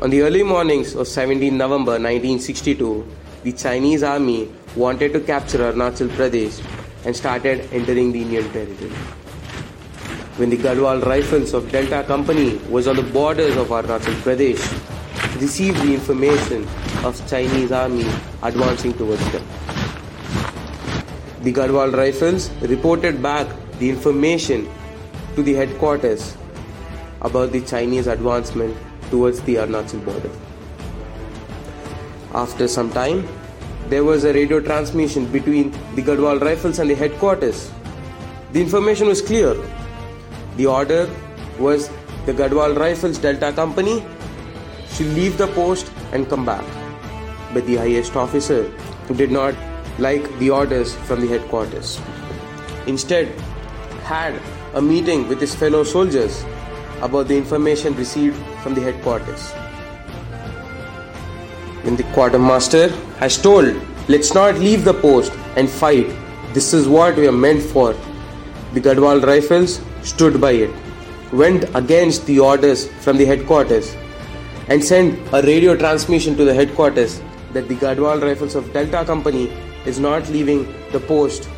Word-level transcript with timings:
On 0.00 0.10
the 0.10 0.22
early 0.22 0.44
mornings 0.44 0.94
of 0.94 1.08
17 1.08 1.56
November 1.58 1.98
1962, 1.98 3.04
the 3.42 3.50
Chinese 3.50 4.04
army 4.04 4.48
wanted 4.76 5.12
to 5.12 5.18
capture 5.18 5.58
Arunachal 5.58 6.06
Pradesh 6.10 6.62
and 7.04 7.16
started 7.16 7.68
entering 7.72 8.12
the 8.12 8.22
Indian 8.22 8.48
territory. 8.52 8.92
When 10.36 10.50
the 10.50 10.56
Garhwal 10.56 11.04
Rifles 11.04 11.52
of 11.52 11.72
Delta 11.72 12.04
Company 12.04 12.58
was 12.70 12.86
on 12.86 12.94
the 12.94 13.02
borders 13.02 13.56
of 13.56 13.70
Arunachal 13.70 14.14
Pradesh, 14.22 14.62
received 15.40 15.82
the 15.82 15.94
information 15.94 16.64
of 17.02 17.20
Chinese 17.28 17.72
army 17.72 18.06
advancing 18.44 18.92
towards 18.92 19.32
them. 19.32 19.44
The 21.42 21.52
Garhwal 21.52 21.92
Rifles 21.92 22.50
reported 22.60 23.20
back 23.20 23.48
the 23.80 23.90
information 23.90 24.68
to 25.34 25.42
the 25.42 25.54
headquarters 25.54 26.36
about 27.20 27.50
the 27.50 27.62
Chinese 27.62 28.06
advancement 28.06 28.76
towards 29.10 29.40
the 29.42 29.56
Arunachal 29.56 30.04
border. 30.04 30.30
After 32.34 32.68
some 32.68 32.90
time, 32.90 33.26
there 33.88 34.04
was 34.04 34.24
a 34.24 34.32
radio 34.32 34.60
transmission 34.60 35.26
between 35.32 35.70
the 35.94 36.02
Garhwal 36.02 36.40
Rifles 36.40 36.78
and 36.78 36.90
the 36.90 36.94
headquarters. 36.94 37.70
The 38.52 38.60
information 38.60 39.06
was 39.08 39.22
clear. 39.22 39.56
The 40.56 40.66
order 40.66 41.08
was 41.58 41.88
the 42.26 42.34
Garhwal 42.34 42.76
Rifles 42.78 43.18
Delta 43.18 43.52
Company 43.52 44.04
should 44.90 45.06
leave 45.14 45.38
the 45.38 45.46
post 45.48 45.90
and 46.12 46.28
come 46.28 46.44
back. 46.44 46.64
But 47.54 47.66
the 47.66 47.76
highest 47.76 48.16
officer 48.16 48.64
who 49.06 49.14
did 49.14 49.30
not 49.30 49.54
like 49.98 50.38
the 50.38 50.50
orders 50.50 50.94
from 50.94 51.20
the 51.20 51.26
headquarters. 51.26 52.00
Instead, 52.86 53.28
had 54.04 54.40
a 54.74 54.82
meeting 54.82 55.28
with 55.28 55.40
his 55.40 55.54
fellow 55.54 55.82
soldiers 55.82 56.44
about 57.02 57.28
the 57.28 57.36
information 57.36 57.94
received 57.94 58.36
from 58.62 58.74
the 58.74 58.80
headquarters. 58.80 59.50
When 61.82 61.96
the 61.96 62.04
quartermaster 62.14 62.88
has 63.18 63.40
told, 63.40 63.74
let's 64.08 64.34
not 64.34 64.56
leave 64.56 64.84
the 64.84 64.94
post 64.94 65.32
and 65.56 65.68
fight, 65.68 66.08
this 66.54 66.74
is 66.74 66.88
what 66.88 67.16
we 67.16 67.28
are 67.28 67.32
meant 67.32 67.62
for, 67.62 67.94
the 68.74 68.80
Garhwal 68.80 69.24
Rifles 69.24 69.80
stood 70.02 70.40
by 70.40 70.52
it, 70.52 70.70
went 71.32 71.64
against 71.74 72.26
the 72.26 72.40
orders 72.40 72.88
from 73.04 73.16
the 73.16 73.24
headquarters, 73.24 73.94
and 74.68 74.84
sent 74.84 75.18
a 75.32 75.42
radio 75.42 75.76
transmission 75.76 76.36
to 76.36 76.44
the 76.44 76.54
headquarters 76.54 77.22
that 77.52 77.68
the 77.68 77.76
Garhwal 77.76 78.20
Rifles 78.22 78.54
of 78.54 78.72
Delta 78.72 79.04
Company 79.04 79.46
is 79.86 79.98
not 79.98 80.28
leaving 80.28 80.66
the 80.92 81.00
post 81.00 81.48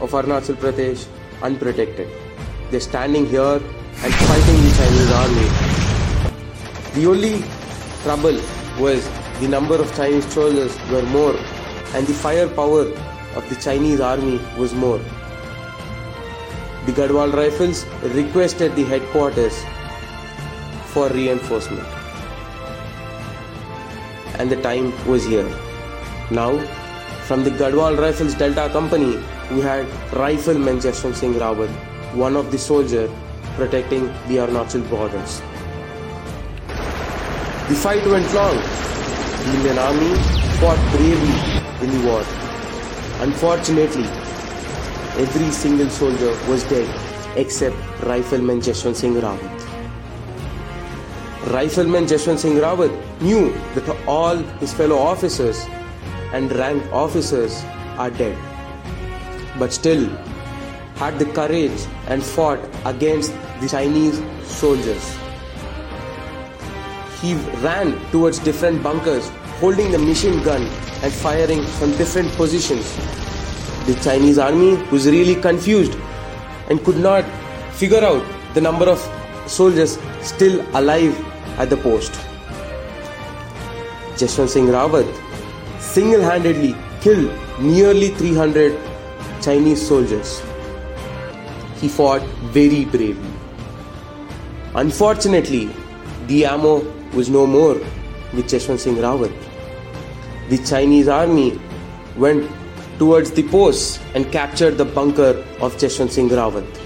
of 0.00 0.12
Arunachal 0.12 0.54
Pradesh 0.54 1.06
unprotected. 1.42 2.08
They're 2.70 2.80
standing 2.80 3.26
here 3.26 3.60
and 4.04 4.14
fighting 4.14 4.51
the 6.94 7.06
only 7.06 7.42
trouble 8.02 8.38
was 8.78 9.08
the 9.40 9.48
number 9.48 9.76
of 9.76 9.94
Chinese 9.96 10.26
soldiers 10.32 10.76
were 10.90 11.02
more 11.02 11.34
and 11.94 12.06
the 12.06 12.12
firepower 12.12 12.82
of 13.34 13.48
the 13.48 13.56
Chinese 13.56 14.00
army 14.00 14.40
was 14.58 14.74
more. 14.74 14.98
The 16.86 16.92
Garhwal 16.92 17.32
Rifles 17.32 17.86
requested 18.14 18.76
the 18.76 18.84
headquarters 18.84 19.56
for 20.92 21.08
reinforcement. 21.08 21.86
And 24.38 24.50
the 24.50 24.60
time 24.60 24.92
was 25.08 25.24
here. 25.24 25.48
Now, 26.30 26.58
from 27.28 27.44
the 27.44 27.50
Garhwal 27.50 27.98
Rifles 27.98 28.34
Delta 28.34 28.68
Company, 28.70 29.18
we 29.50 29.60
had 29.60 29.86
Rifleman 30.12 30.78
Jaswant 30.78 31.14
Singh 31.14 31.34
Rawat, 31.34 31.70
one 32.14 32.36
of 32.36 32.50
the 32.50 32.58
soldiers 32.58 33.10
protecting 33.56 34.06
the 34.28 34.36
Arunachal 34.36 34.88
borders. 34.90 35.40
The 37.68 37.74
fight 37.74 38.04
went 38.06 38.32
long. 38.34 38.56
The 38.56 39.54
Indian 39.54 39.78
army 39.78 40.14
fought 40.60 40.80
bravely 40.92 41.86
in 41.86 41.90
the 41.94 42.06
war. 42.06 42.24
Unfortunately, 43.20 44.08
every 45.22 45.50
single 45.50 45.88
soldier 45.90 46.36
was 46.48 46.64
dead 46.64 46.88
except 47.36 47.76
Rifleman 48.02 48.60
Jaswant 48.60 48.96
Singh 48.96 49.14
Rawat. 49.14 49.58
Rifleman 51.50 52.06
Jaswant 52.06 52.38
Singh 52.38 52.56
Rawat 52.56 52.92
knew 53.20 53.52
that 53.74 53.88
all 54.06 54.36
his 54.60 54.72
fellow 54.72 54.98
officers 54.98 55.64
and 56.32 56.52
rank 56.52 56.82
officers 56.92 57.62
are 57.98 58.10
dead, 58.10 58.36
but 59.58 59.72
still 59.72 60.08
had 61.02 61.18
the 61.18 61.26
courage 61.36 61.86
and 62.06 62.22
fought 62.22 62.60
against 62.84 63.32
the 63.60 63.68
Chinese 63.68 64.20
soldiers. 64.58 65.04
He 67.20 67.34
ran 67.64 67.88
towards 68.10 68.38
different 68.48 68.82
bunkers, 68.82 69.28
holding 69.62 69.90
the 69.92 69.98
machine 69.98 70.42
gun 70.42 70.62
and 71.02 71.12
firing 71.12 71.64
from 71.78 71.96
different 72.02 72.30
positions. 72.42 72.86
The 73.86 73.96
Chinese 74.02 74.38
army 74.38 74.76
was 74.92 75.06
really 75.06 75.34
confused 75.48 75.96
and 76.68 76.84
could 76.84 76.98
not 76.98 77.24
figure 77.80 78.04
out 78.10 78.22
the 78.54 78.60
number 78.60 78.88
of 78.94 79.00
soldiers 79.46 79.98
still 80.20 80.60
alive 80.82 81.18
at 81.58 81.70
the 81.70 81.76
post. 81.88 82.12
Jaswant 84.22 84.50
Singh 84.54 84.68
Rawat 84.76 85.08
single 85.80 86.22
handedly 86.30 86.74
killed 87.00 87.30
nearly 87.60 88.10
300 88.10 88.78
Chinese 89.42 89.84
soldiers. 89.88 90.40
He 91.82 91.88
fought 91.88 92.22
very 92.56 92.84
bravely. 92.86 93.30
Unfortunately, 94.74 95.68
the 96.28 96.46
ammo 96.46 96.76
was 97.12 97.28
no 97.28 97.46
more 97.46 97.74
with 98.32 98.46
Jaswant 98.48 98.78
Singh 98.78 98.96
Rawat. 98.96 99.32
The 100.48 100.58
Chinese 100.58 101.08
army 101.08 101.60
went 102.16 102.48
towards 102.98 103.32
the 103.32 103.42
posts 103.48 103.98
and 104.14 104.30
captured 104.30 104.78
the 104.78 104.84
bunker 104.84 105.44
of 105.60 105.76
Jaswant 105.76 106.10
Singh 106.10 106.30
Rawat. 106.30 106.80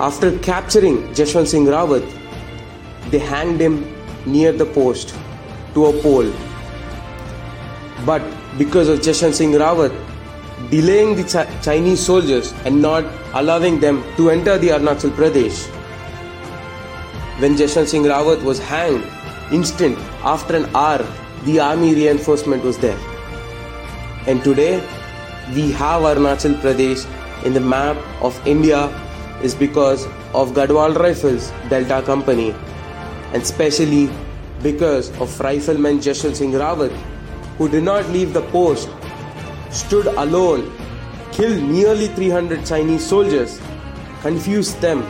After 0.00 0.36
capturing 0.40 0.98
Jaswant 1.14 1.46
Singh 1.46 1.66
Rawat, 1.66 2.04
they 3.10 3.20
hanged 3.20 3.60
him 3.60 3.80
near 4.26 4.52
the 4.52 4.66
post 4.66 5.14
to 5.74 5.86
a 5.86 6.02
pole. 6.02 6.30
But 8.04 8.22
because 8.58 8.88
of 8.88 8.98
Jaswant 8.98 9.34
Singh 9.34 9.52
Rawat 9.52 9.94
delaying 10.68 11.16
the 11.16 11.24
Ch- 11.24 11.64
Chinese 11.64 12.00
soldiers 12.04 12.52
and 12.64 12.80
not 12.80 13.04
allowing 13.34 13.80
them 13.80 14.04
to 14.16 14.30
enter 14.30 14.58
the 14.58 14.68
Arunachal 14.68 15.10
Pradesh, 15.10 15.66
when 17.40 17.56
Jaswant 17.56 17.88
Singh 17.88 18.04
Rawat 18.04 18.42
was 18.42 18.58
hanged, 18.58 19.04
instant 19.50 19.98
after 20.22 20.56
an 20.56 20.66
hour, 20.76 21.06
the 21.44 21.58
army 21.58 21.94
reinforcement 21.94 22.62
was 22.62 22.76
there. 22.78 22.98
And 24.26 24.44
today, 24.44 24.76
we 25.54 25.72
have 25.72 26.02
Arunachal 26.02 26.60
Pradesh 26.60 27.06
in 27.44 27.54
the 27.54 27.60
map 27.60 27.96
of 28.20 28.46
India 28.46 28.88
is 29.42 29.54
because 29.54 30.04
of 30.34 30.52
Garhwal 30.52 30.94
Rifles 30.96 31.50
Delta 31.70 32.02
Company 32.04 32.54
and 33.32 33.42
especially 33.42 34.10
because 34.62 35.08
of 35.20 35.30
Rifleman 35.40 35.98
Jaswant 35.98 36.36
Singh 36.36 36.52
Rawat 36.52 36.92
who 37.56 37.68
did 37.68 37.82
not 37.82 38.08
leave 38.10 38.32
the 38.32 38.42
post, 38.52 38.88
stood 39.70 40.06
alone, 40.06 40.72
killed 41.32 41.62
nearly 41.62 42.08
300 42.08 42.66
Chinese 42.66 43.06
soldiers, 43.06 43.60
confused 44.20 44.80
them 44.80 45.02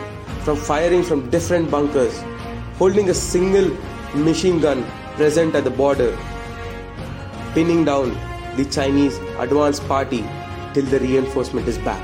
from 0.44 0.56
firing 0.56 1.02
from 1.02 1.28
different 1.30 1.70
bunkers, 1.70 2.22
holding 2.76 3.10
a 3.10 3.14
single 3.14 3.76
machine 4.14 4.60
gun 4.60 4.84
present 5.16 5.54
at 5.54 5.64
the 5.64 5.70
border, 5.70 6.16
pinning 7.54 7.84
down 7.84 8.16
the 8.56 8.64
Chinese 8.64 9.18
advance 9.38 9.80
party 9.80 10.24
till 10.74 10.84
the 10.84 11.00
reinforcement 11.00 11.66
is 11.66 11.78
back. 11.78 12.02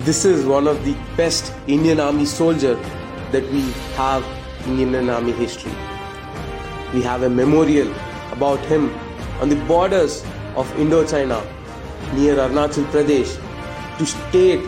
This 0.00 0.24
is 0.24 0.44
one 0.44 0.66
of 0.66 0.84
the 0.84 0.96
best 1.16 1.52
Indian 1.66 2.00
Army 2.00 2.24
soldier 2.26 2.74
that 3.30 3.48
we 3.50 3.62
have 3.94 4.24
in 4.66 4.78
Indian 4.78 5.08
Army 5.08 5.32
history. 5.32 5.72
We 6.92 7.02
have 7.02 7.22
a 7.22 7.30
memorial 7.30 7.92
about 8.32 8.58
him 8.60 8.92
on 9.40 9.48
the 9.48 9.56
borders 9.66 10.24
of 10.56 10.70
Indochina 10.74 11.40
near 12.14 12.36
Arunachal 12.36 12.84
Pradesh 12.92 13.32
to 13.98 14.06
state 14.06 14.60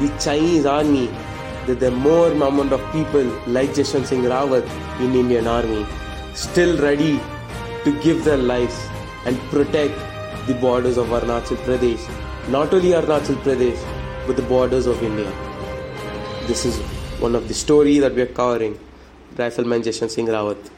the 0.00 0.08
Chinese 0.20 0.66
army 0.66 1.06
that 1.66 1.82
are 1.82 1.90
more 1.90 2.28
amount 2.32 2.72
of 2.72 2.80
people 2.92 3.24
like 3.46 3.70
Jaswant 3.70 4.06
Singh 4.06 4.22
Rawat 4.22 4.66
in 5.00 5.14
Indian 5.14 5.46
army 5.46 5.86
still 6.34 6.80
ready 6.82 7.20
to 7.84 7.92
give 8.02 8.24
their 8.24 8.36
lives 8.36 8.76
and 9.26 9.38
protect 9.50 9.94
the 10.46 10.54
borders 10.54 10.96
of 10.96 11.06
Arunachal 11.08 11.56
Pradesh. 11.68 12.04
Not 12.48 12.72
only 12.74 12.90
Arunachal 12.90 13.36
Pradesh, 13.46 13.78
but 14.26 14.36
the 14.36 14.42
borders 14.42 14.86
of 14.86 15.02
India. 15.02 15.30
This 16.46 16.64
is 16.64 16.78
one 17.20 17.34
of 17.34 17.48
the 17.48 17.54
story 17.54 17.98
that 17.98 18.14
we 18.14 18.22
are 18.22 18.26
covering. 18.26 18.78
Rifleman 19.36 19.82
Jaswant 19.82 20.10
Singh 20.10 20.26
Rawat. 20.26 20.70